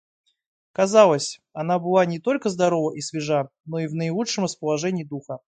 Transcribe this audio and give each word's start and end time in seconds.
Казалось, 0.71 1.39
она 1.53 1.77
была 1.77 2.07
не 2.07 2.17
только 2.19 2.49
здорова 2.49 2.95
и 2.95 3.01
свежа, 3.01 3.49
но 3.65 3.77
в 3.87 3.93
наилучшем 3.93 4.45
расположении 4.45 5.03
духа. 5.03 5.41